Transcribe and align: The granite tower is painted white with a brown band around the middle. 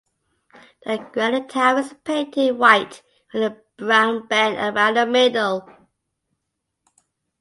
The 0.83 0.97
granite 1.13 1.49
tower 1.49 1.77
is 1.77 1.93
painted 2.03 2.57
white 2.57 3.03
with 3.31 3.43
a 3.43 3.55
brown 3.77 4.25
band 4.25 4.57
around 4.57 4.95
the 4.95 5.05
middle. 5.05 5.69